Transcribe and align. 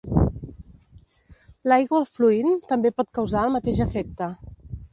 L'aigua 1.71 2.01
fluint 2.13 2.57
també 2.73 2.93
pot 2.97 3.11
causar 3.19 3.47
el 3.49 3.55
mateix 3.57 3.83
efecte. 3.89 4.35